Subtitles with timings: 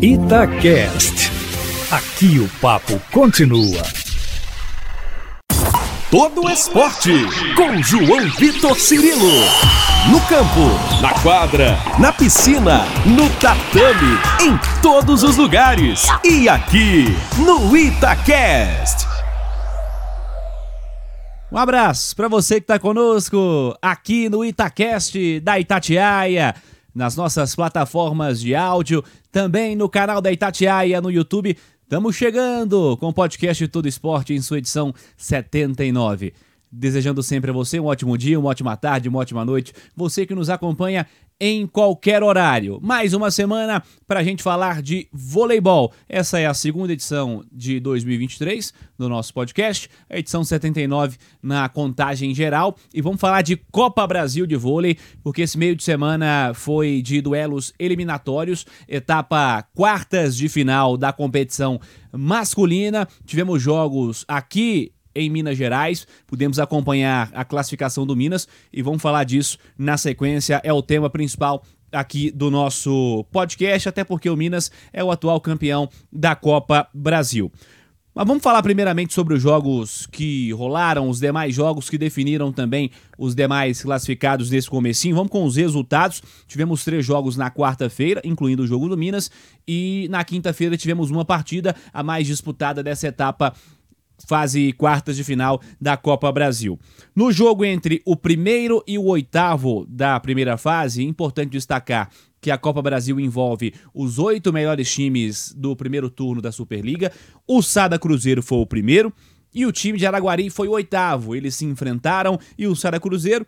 [0.00, 1.32] Itacast.
[1.90, 3.82] Aqui o papo continua.
[6.08, 7.10] Todo esporte
[7.56, 9.28] com João Vitor Cirilo.
[10.08, 16.06] No campo, na quadra, na piscina, no tatame, em todos os lugares.
[16.22, 17.06] E aqui
[17.38, 19.04] no Itacast.
[21.50, 26.54] Um abraço para você que está conosco aqui no Itacast da Itatiaia,
[26.98, 31.56] nas nossas plataformas de áudio, também no canal da Itatiaia no YouTube.
[31.84, 36.34] Estamos chegando com o podcast Todo Esporte em sua edição 79.
[36.70, 39.72] Desejando sempre a você um ótimo dia, uma ótima tarde, uma ótima noite.
[39.96, 41.06] Você que nos acompanha
[41.40, 42.80] em qualquer horário.
[42.82, 45.92] Mais uma semana para a gente falar de voleibol.
[46.08, 52.34] Essa é a segunda edição de 2023 do nosso podcast, a edição 79 na contagem
[52.34, 52.76] geral.
[52.92, 57.20] E vamos falar de Copa Brasil de vôlei, porque esse meio de semana foi de
[57.20, 61.80] duelos eliminatórios, etapa quartas de final da competição
[62.12, 63.06] masculina.
[63.24, 66.06] Tivemos jogos aqui em Minas Gerais.
[66.26, 70.60] Pudemos acompanhar a classificação do Minas e vamos falar disso na sequência.
[70.62, 75.40] É o tema principal aqui do nosso podcast, até porque o Minas é o atual
[75.40, 77.50] campeão da Copa Brasil.
[78.18, 82.90] Mas vamos falar primeiramente sobre os jogos que rolaram, os demais jogos que definiram também
[83.16, 85.14] os demais classificados desse comecinho.
[85.14, 86.20] Vamos com os resultados.
[86.48, 89.30] Tivemos três jogos na quarta-feira, incluindo o jogo do Minas,
[89.68, 93.54] e na quinta-feira tivemos uma partida a mais disputada dessa etapa
[94.26, 96.78] fase quartas de final da Copa Brasil.
[97.14, 102.58] No jogo entre o primeiro e o oitavo da primeira fase, importante destacar que a
[102.58, 107.12] Copa Brasil envolve os oito melhores times do primeiro turno da Superliga.
[107.46, 109.12] O Sada Cruzeiro foi o primeiro
[109.52, 111.34] e o time de Araguari foi o oitavo.
[111.34, 113.46] Eles se enfrentaram e o Sada Cruzeiro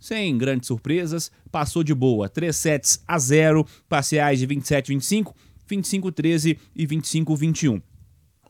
[0.00, 2.28] sem grandes surpresas, passou de boa.
[2.28, 5.34] 3 sets a 0, parciais de 27-25,
[5.70, 7.82] 25-13 e 25-21.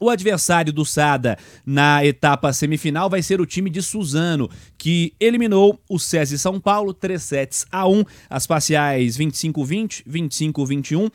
[0.01, 4.49] O adversário do Sada na etapa semifinal vai ser o time de Suzano,
[4.79, 11.11] que eliminou o SESI São Paulo 3 sets a 1, as parciais 25-20, 25-21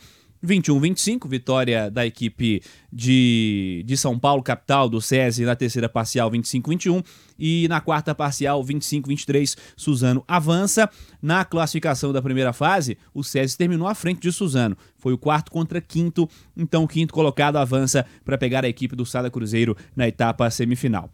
[0.46, 2.62] 21-25, vitória da equipe
[2.92, 7.04] de, de São Paulo, capital do SESI, na terceira parcial 25-21
[7.38, 10.88] e na quarta parcial 25-23, Suzano avança.
[11.20, 15.50] Na classificação da primeira fase, o SESI terminou à frente de Suzano, foi o quarto
[15.50, 20.06] contra quinto, então o quinto colocado avança para pegar a equipe do Sada Cruzeiro na
[20.08, 21.10] etapa semifinal.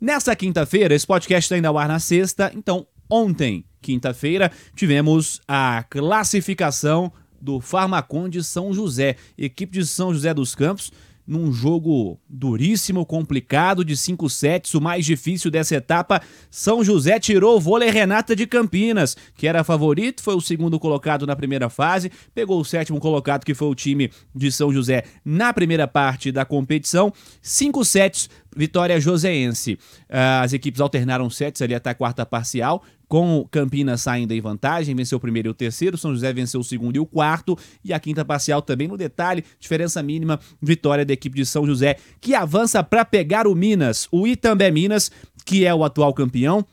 [0.00, 5.84] Nessa quinta-feira, esse podcast está ainda ao ar na sexta, então ontem, quinta-feira, tivemos a
[5.88, 7.12] classificação
[7.44, 10.90] do Farmacon de São José, equipe de São José dos Campos,
[11.26, 16.20] num jogo duríssimo, complicado, de 5 sets, o mais difícil dessa etapa.
[16.50, 21.26] São José tirou o vôlei Renata de Campinas, que era favorito, foi o segundo colocado
[21.26, 25.52] na primeira fase, pegou o sétimo colocado, que foi o time de São José, na
[25.52, 27.12] primeira parte da competição.
[27.40, 29.78] 5 sets, vitória joseense.
[30.08, 32.82] As equipes alternaram sets ali até a quarta parcial
[33.14, 36.64] com Campinas saindo em vantagem, venceu o primeiro e o terceiro, São José venceu o
[36.64, 41.12] segundo e o quarto, e a quinta parcial também no detalhe, diferença mínima, vitória da
[41.12, 45.10] equipe de São José, que avança para pegar o Minas, o Itambé Minas,
[45.44, 46.66] que é o atual campeão,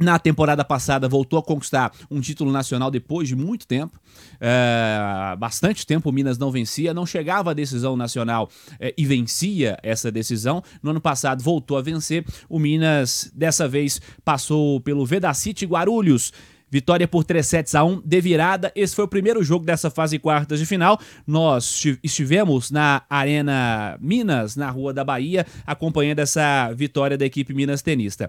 [0.00, 3.98] na temporada passada voltou a conquistar um título nacional depois de muito tempo.
[4.40, 8.48] É, bastante tempo o Minas não vencia, não chegava à decisão nacional
[8.78, 10.62] é, e vencia essa decisão.
[10.82, 12.24] No ano passado voltou a vencer.
[12.48, 16.32] O Minas dessa vez passou pelo Vedacity Guarulhos.
[16.70, 18.70] Vitória por 3 sets a 1 de virada.
[18.74, 21.00] Esse foi o primeiro jogo dessa fase quartas de final.
[21.26, 27.80] Nós estivemos na Arena Minas, na Rua da Bahia, acompanhando essa vitória da equipe Minas
[27.80, 28.28] Tenista.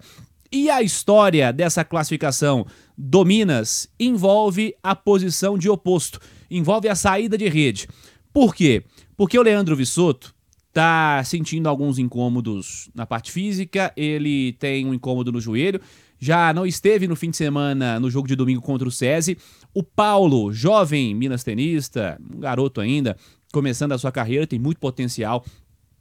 [0.52, 2.66] E a história dessa classificação
[2.98, 7.88] do Minas envolve a posição de oposto, envolve a saída de rede.
[8.34, 8.84] Por quê?
[9.16, 10.34] Porque o Leandro Vissoto
[10.70, 15.82] está sentindo alguns incômodos na parte física, ele tem um incômodo no joelho,
[16.20, 19.38] já não esteve no fim de semana no jogo de domingo contra o SESI.
[19.74, 23.16] O Paulo, jovem Minas tenista, um garoto ainda,
[23.54, 25.46] começando a sua carreira, tem muito potencial,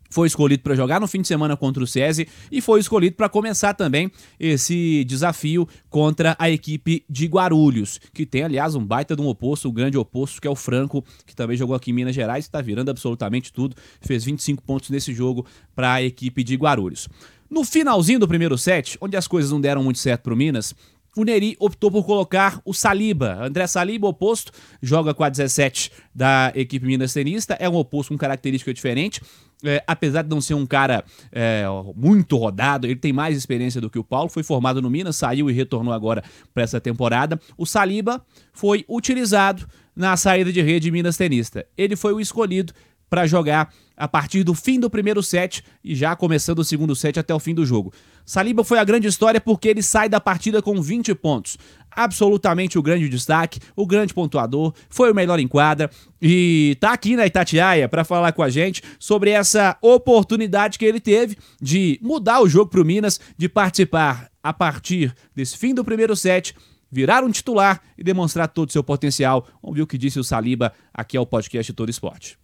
[0.09, 3.29] foi escolhido para jogar no fim de semana contra o SESI e foi escolhido para
[3.29, 9.23] começar também esse desafio contra a equipe de Guarulhos, que tem, aliás, um baita de
[9.23, 12.15] um oposto, um grande oposto, que é o Franco, que também jogou aqui em Minas
[12.15, 17.09] Gerais, está virando absolutamente tudo, fez 25 pontos nesse jogo para a equipe de Guarulhos.
[17.51, 20.75] No finalzinho do primeiro set, onde as coisas não deram muito certo para o Minas,
[21.17, 23.39] o Neri optou por colocar o Saliba.
[23.43, 28.19] André Saliba, oposto, joga com a 17 da equipe minas tenista, é um oposto com
[28.19, 29.21] característica diferente.
[29.65, 31.65] É, apesar de não ser um cara é,
[31.97, 34.29] muito rodado, ele tem mais experiência do que o Paulo.
[34.29, 36.23] Foi formado no Minas, saiu e retornou agora
[36.55, 37.41] para essa temporada.
[37.57, 39.67] O Saliba foi utilizado
[39.97, 41.67] na saída de rede Minas Tenista.
[41.77, 42.73] Ele foi o escolhido
[43.11, 47.19] para jogar a partir do fim do primeiro set e já começando o segundo set
[47.19, 47.93] até o fim do jogo.
[48.25, 51.59] Saliba foi a grande história porque ele sai da partida com 20 pontos.
[51.99, 55.91] Absolutamente o grande destaque, o grande pontuador, foi o melhor em quadra
[56.23, 61.01] e tá aqui na Itatiaia para falar com a gente sobre essa oportunidade que ele
[61.01, 65.85] teve de mudar o jogo para o Minas, de participar a partir desse fim do
[65.85, 66.55] primeiro set
[66.89, 69.45] virar um titular e demonstrar todo o seu potencial.
[69.61, 72.39] Vamos ver o que disse o Saliba aqui ao podcast Todo Esporte.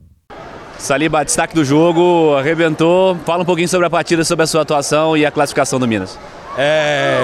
[0.79, 3.17] Saliba, destaque do jogo, arrebentou.
[3.25, 6.19] Fala um pouquinho sobre a partida, sobre a sua atuação e a classificação do Minas.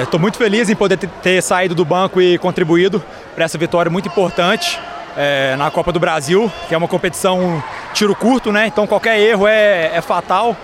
[0.03, 3.03] Estou é, muito feliz em poder ter saído do banco e contribuído
[3.35, 4.79] para essa vitória muito importante
[5.17, 7.63] é, na Copa do Brasil, que é uma competição
[7.95, 8.67] tiro curto, né?
[8.67, 10.57] Então qualquer erro é, é fatal.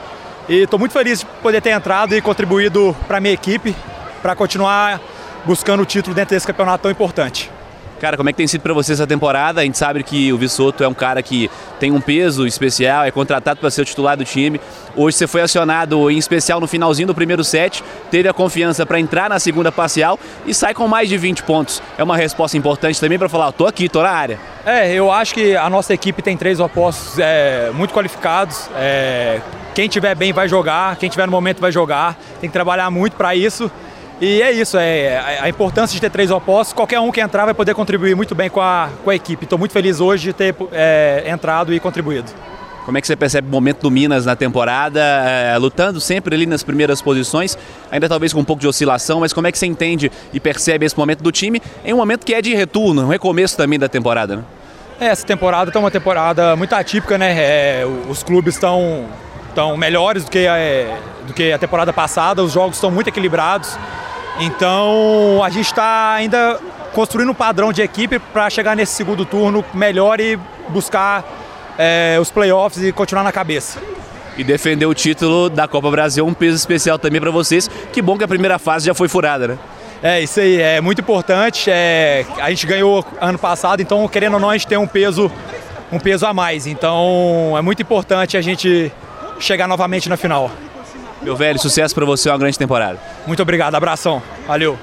[0.49, 3.75] E estou muito feliz de poder ter entrado e contribuído para a minha equipe,
[4.21, 5.01] para continuar
[5.45, 7.51] buscando o título dentro desse campeonato tão importante.
[8.01, 9.63] Cara, como é que tem sido para você essa temporada?
[9.63, 11.51] A gente sabe que o Vissoto é um cara que
[11.81, 14.61] tem um peso especial, é contratado para ser o titular do time.
[14.95, 19.01] Hoje você foi acionado em especial no finalzinho do primeiro set, teve a confiança para
[19.01, 21.83] entrar na segunda parcial e sai com mais de 20 pontos.
[21.97, 24.39] É uma resposta importante também para falar, tô aqui, tô na área.
[24.67, 28.69] É, eu acho que a nossa equipe tem três opostos é, muito qualificados.
[28.77, 29.41] É,
[29.75, 32.15] quem tiver bem vai jogar, quem tiver no momento vai jogar.
[32.41, 33.71] Tem que trabalhar muito para isso.
[34.19, 36.73] E é isso, é a importância de ter três opostos.
[36.73, 39.45] Qualquer um que entrar vai poder contribuir muito bem com a, com a equipe.
[39.45, 42.31] Estou muito feliz hoje de ter é, entrado e contribuído.
[42.87, 46.47] Como é que você percebe o momento do Minas na temporada, é, lutando sempre ali
[46.47, 47.59] nas primeiras posições,
[47.91, 50.87] ainda talvez com um pouco de oscilação, mas como é que você entende e percebe
[50.87, 53.89] esse momento do time em um momento que é de retorno, um recomeço também da
[53.89, 54.45] temporada, né?
[55.01, 57.35] É, essa temporada está uma temporada muito atípica, né?
[57.37, 59.05] É, os clubes estão
[59.55, 60.97] tão melhores do que, é,
[61.27, 63.77] do que a temporada passada, os jogos estão muito equilibrados.
[64.39, 66.59] Então a gente está ainda
[66.93, 70.39] construindo um padrão de equipe para chegar nesse segundo turno melhor e
[70.69, 71.25] buscar
[71.79, 73.81] é, os playoffs e continuar na cabeça.
[74.37, 77.71] E defender o título da Copa Brasil, um peso especial também para vocês.
[77.93, 79.59] Que bom que a primeira fase já foi furada, né?
[80.03, 81.71] É, isso aí, é muito importante.
[81.71, 85.31] É, a gente ganhou ano passado, então querendo ou não, a gente tem um peso,
[85.91, 86.67] um peso a mais.
[86.67, 88.93] Então é muito importante a gente
[89.39, 90.51] chegar novamente na final.
[91.27, 93.01] Meu velho, sucesso para você, uma grande temporada.
[93.27, 94.23] Muito obrigado, abração.
[94.47, 94.79] Valeu.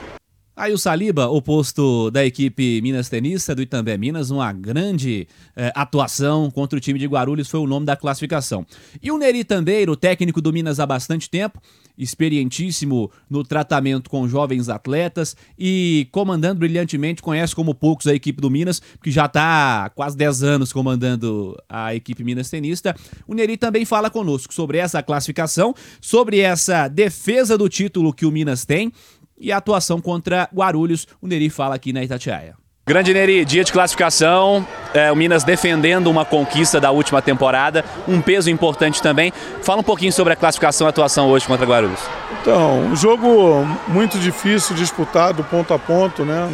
[0.56, 6.52] Aí o Saliba, oposto da equipe Minas Tenista do Itambé Minas, uma grande eh, atuação
[6.52, 8.64] contra o time de Guarulhos foi o nome da classificação.
[9.02, 11.60] E o Neri Tandeiro, técnico do Minas há bastante tempo,
[11.98, 18.52] experientíssimo no tratamento com jovens atletas e comandando brilhantemente, conhece como poucos a equipe do
[18.52, 22.96] Minas, que já está quase 10 anos comandando a equipe Minas Tenista.
[23.28, 28.32] O Neri também fala conosco sobre essa classificação, sobre essa defesa do título que o
[28.32, 28.92] Minas tem
[29.38, 31.08] e a atuação contra Guarulhos.
[31.22, 32.56] O Neri fala aqui na Itatiaia.
[32.86, 38.20] Grande Neri, dia de classificação, é, o Minas defendendo uma conquista da última temporada, um
[38.20, 39.32] peso importante também.
[39.62, 42.02] Fala um pouquinho sobre a classificação e atuação hoje contra Guarulhos.
[42.42, 46.50] Então, um jogo muito difícil, disputado ponto a ponto, né?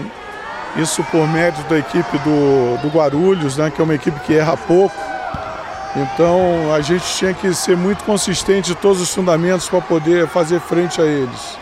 [0.78, 3.72] Isso por mérito da equipe do, do Guarulhos, né?
[3.72, 4.96] Que é uma equipe que erra pouco.
[5.96, 10.60] Então, a gente tinha que ser muito consistente em todos os fundamentos para poder fazer
[10.60, 11.58] frente a eles.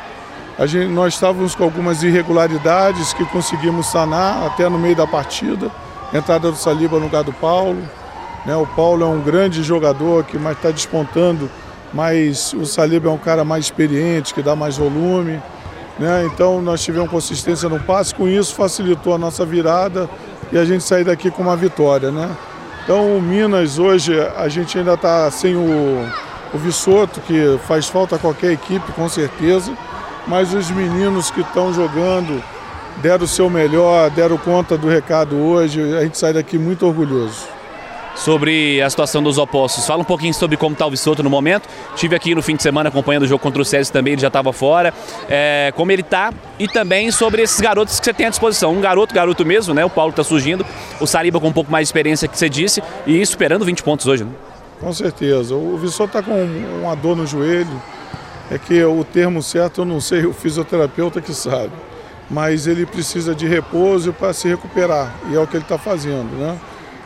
[0.65, 5.69] Gente, nós estávamos com algumas irregularidades que conseguimos sanar até no meio da partida.
[6.11, 7.77] Entrada do Saliba no lugar do Paulo.
[8.43, 8.55] Né?
[8.55, 11.47] O Paulo é um grande jogador que está despontando,
[11.93, 15.39] mas o Saliba é um cara mais experiente, que dá mais volume.
[15.99, 16.25] Né?
[16.25, 20.09] Então nós tivemos consistência no passe, com isso facilitou a nossa virada
[20.51, 22.09] e a gente sair daqui com uma vitória.
[22.09, 22.35] Né?
[22.83, 26.03] Então o Minas hoje a gente ainda está sem o,
[26.51, 29.71] o Vissoto, que faz falta a qualquer equipe, com certeza
[30.27, 32.43] mas os meninos que estão jogando
[33.01, 35.81] deram o seu melhor, deram conta do recado hoje.
[35.95, 37.57] A gente sai daqui muito orgulhoso.
[38.15, 41.69] Sobre a situação dos opostos, fala um pouquinho sobre como está o Vissoto no momento.
[41.95, 44.27] Tive aqui no fim de semana acompanhando o jogo contra o César também, ele já
[44.27, 44.91] estava fora.
[45.29, 48.73] É, como ele está e também sobre esses garotos que você tem à disposição.
[48.73, 49.85] Um garoto, garoto mesmo, né?
[49.85, 50.65] O Paulo está surgindo,
[50.99, 54.07] o Sariba com um pouco mais de experiência que você disse e superando 20 pontos
[54.07, 54.23] hoje.
[54.23, 54.31] Né?
[54.81, 55.53] Com certeza.
[55.53, 56.43] O Vissoto está com
[56.81, 57.69] uma dor no joelho
[58.49, 61.71] é que o termo certo eu não sei, o fisioterapeuta que sabe.
[62.29, 66.37] Mas ele precisa de repouso para se recuperar, e é o que ele está fazendo,
[66.37, 66.57] né?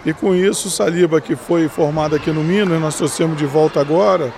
[0.03, 3.79] E com isso, o Saliba, que foi formado aqui no Minas, nós trouxemos de volta
[3.79, 4.33] agora,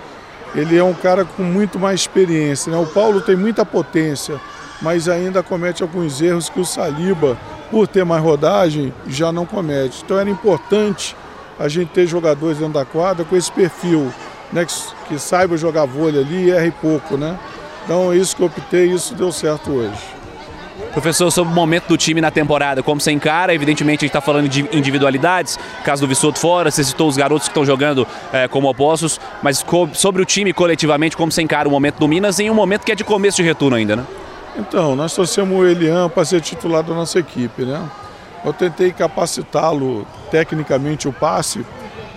[0.54, 2.70] ele é um cara com muito mais experiência.
[2.70, 2.78] Né?
[2.78, 4.38] O Paulo tem muita potência,
[4.82, 7.38] mas ainda comete alguns erros que o Saliba,
[7.70, 10.02] por ter mais rodagem, já não comete.
[10.04, 11.16] Então era importante
[11.58, 14.12] a gente ter jogadores dentro da quadra com esse perfil
[14.54, 14.74] né, que,
[15.08, 17.36] que saiba jogar vôlei ali e erre pouco, né?
[17.84, 20.14] Então é isso que eu optei e isso deu certo hoje.
[20.92, 23.52] Professor, sobre o momento do time na temporada, como você encara?
[23.52, 27.48] Evidentemente a gente está falando de individualidades, caso do Vissoto fora, você citou os garotos
[27.48, 31.70] que estão jogando é, como opostos, mas sobre o time coletivamente, como você encara o
[31.70, 34.04] momento do Minas em um momento que é de começo de retorno ainda, né?
[34.56, 37.82] Então, nós trouxemos o Elian para ser titular da nossa equipe, né?
[38.44, 41.66] Eu tentei capacitá-lo tecnicamente o passe,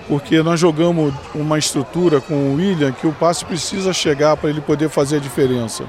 [0.08, 4.62] porque nós jogamos uma estrutura com o William que o passe precisa chegar para ele
[4.62, 5.84] poder fazer a diferença.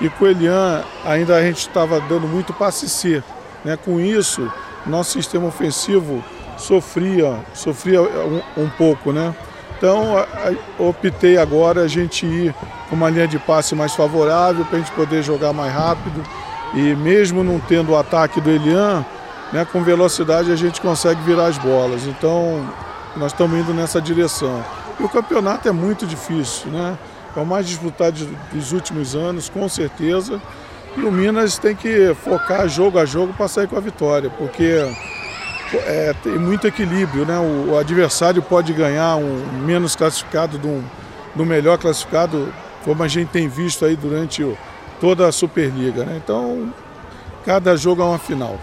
[0.00, 3.22] E com o Elian ainda a gente estava dando muito passe C.
[3.64, 3.76] Né?
[3.76, 4.50] Com isso,
[4.86, 6.22] nosso sistema ofensivo
[6.58, 9.12] sofria, sofria um, um pouco.
[9.12, 9.34] Né?
[9.78, 12.54] Então a, a, optei agora a gente ir
[12.90, 16.22] com uma linha de passe mais favorável para a gente poder jogar mais rápido.
[16.74, 19.04] E mesmo não tendo o ataque do Elian,
[19.52, 22.04] né, com velocidade a gente consegue virar as bolas.
[22.06, 22.68] Então
[23.16, 24.64] nós estamos indo nessa direção.
[24.98, 26.96] E o campeonato é muito difícil, né?
[27.36, 30.40] É o mais disputado dos últimos anos, com certeza.
[30.96, 34.86] E o Minas tem que focar jogo a jogo para sair com a vitória, porque
[35.72, 37.38] é, tem muito equilíbrio, né?
[37.38, 40.84] O, o, adversário pode ganhar um menos classificado do,
[41.34, 42.52] do melhor classificado,
[42.84, 44.46] como a gente tem visto aí durante
[45.00, 46.20] toda a Superliga, né?
[46.22, 46.72] Então,
[47.44, 48.58] cada jogo é uma final.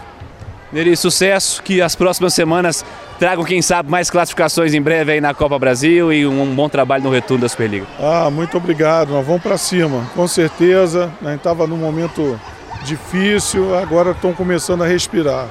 [0.72, 2.82] Neri, sucesso, que as próximas semanas
[3.18, 7.04] tragam, quem sabe, mais classificações em breve aí na Copa Brasil e um bom trabalho
[7.04, 7.86] no retorno da Superliga.
[8.00, 11.12] Ah, muito obrigado, nós vamos para cima, com certeza.
[11.20, 12.40] A gente estava num momento
[12.84, 15.46] difícil, agora estão começando a respirar.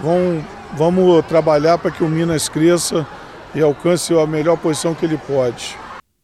[0.00, 3.06] Vamos, vamos trabalhar para que o Minas cresça
[3.54, 5.76] e alcance a melhor posição que ele pode.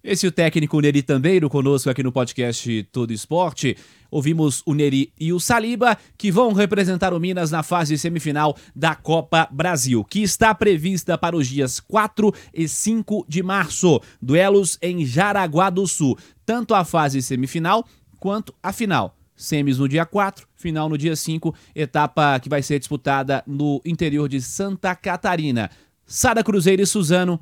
[0.02, 3.76] Esse é o técnico Neri Tambeiro conosco aqui no podcast Todo Esporte.
[4.10, 8.94] Ouvimos o Neri e o Saliba, que vão representar o Minas na fase semifinal da
[8.94, 14.00] Copa Brasil, que está prevista para os dias 4 e 5 de março.
[14.22, 16.16] Duelos em Jaraguá do Sul.
[16.46, 17.86] Tanto a fase semifinal
[18.18, 19.14] quanto a final.
[19.36, 24.30] Semis no dia 4, final no dia 5, etapa que vai ser disputada no interior
[24.30, 25.70] de Santa Catarina.
[26.06, 27.38] Sada Cruzeiro e Suzano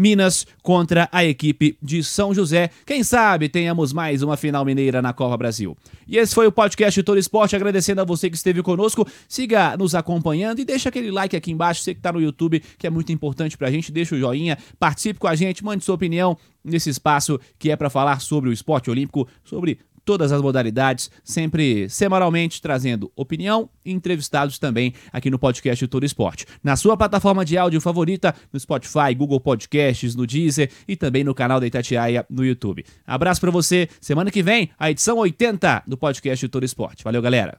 [0.00, 2.70] Minas contra a equipe de São José.
[2.86, 5.76] Quem sabe tenhamos mais uma final mineira na Copa Brasil.
[6.08, 9.06] E esse foi o podcast Todo Esporte, agradecendo a você que esteve conosco.
[9.28, 12.86] Siga nos acompanhando e deixa aquele like aqui embaixo, você que está no YouTube, que
[12.86, 13.92] é muito importante para a gente.
[13.92, 17.90] Deixa o joinha, participe com a gente, mande sua opinião nesse espaço que é para
[17.90, 24.58] falar sobre o esporte olímpico, sobre todas as modalidades, sempre semanalmente trazendo opinião e entrevistados
[24.58, 26.46] também aqui no podcast Todo Esporte.
[26.62, 31.34] Na sua plataforma de áudio favorita, no Spotify, Google Podcasts, no Deezer e também no
[31.34, 32.84] canal da Itatiaia no YouTube.
[33.06, 33.88] Abraço para você.
[34.00, 37.04] Semana que vem, a edição 80 do podcast Todo Esporte.
[37.04, 37.58] Valeu, galera.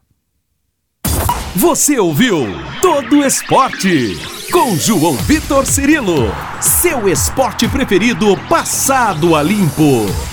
[1.56, 2.48] Você ouviu
[2.82, 4.18] Todo Esporte
[4.52, 10.31] com João Vitor Cirilo, seu esporte preferido passado a limpo.